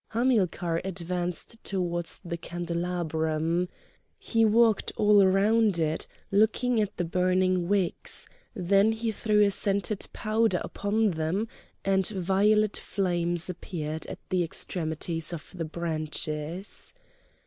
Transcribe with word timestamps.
Hamilcar 0.07 0.81
advanced 0.83 1.63
towards 1.63 2.21
the 2.25 2.35
candelabrum. 2.35 3.69
He 4.17 4.43
walked 4.43 4.91
all 4.97 5.23
round 5.27 5.77
it, 5.77 6.07
looking 6.31 6.81
at 6.81 6.97
the 6.97 7.05
burning 7.05 7.67
wicks; 7.67 8.27
then 8.55 8.93
he 8.93 9.11
threw 9.11 9.41
a 9.43 9.51
scented 9.51 10.07
powder 10.11 10.59
upon 10.63 11.11
them, 11.11 11.47
and 11.85 12.07
violet 12.07 12.77
flames 12.77 13.47
appeared 13.47 14.07
at 14.07 14.17
the 14.29 14.43
extremities 14.43 15.33
of 15.33 15.51
the 15.55 15.65
branches. 15.65 16.95